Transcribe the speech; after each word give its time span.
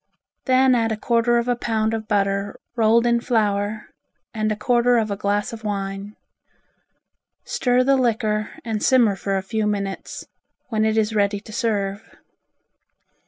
Then 0.45 0.73
add 0.73 0.91
a 0.91 0.97
quarter 0.97 1.37
of 1.37 1.47
a 1.47 1.55
pound 1.55 1.93
of 1.93 2.07
butter 2.07 2.59
rolled 2.75 3.05
in 3.05 3.19
flour, 3.19 3.89
and 4.33 4.51
a 4.51 4.55
quarter 4.55 4.97
of 4.97 5.11
a 5.11 5.15
glass 5.15 5.53
of 5.53 5.63
wine. 5.63 6.15
Stir 7.45 7.83
the 7.83 7.97
liquor 7.97 8.49
and 8.65 8.81
simmer 8.81 9.15
for 9.15 9.37
a 9.37 9.43
few 9.43 9.67
moments, 9.67 10.25
when 10.69 10.85
it 10.85 10.97
is 10.97 11.13
ready 11.13 11.39
to 11.41 11.53
serve. 11.53 12.01